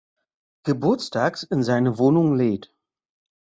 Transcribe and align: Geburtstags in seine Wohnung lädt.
Geburtstags 0.65 1.43
in 1.43 1.61
seine 1.61 1.99
Wohnung 1.99 2.35
lädt. 2.35 2.73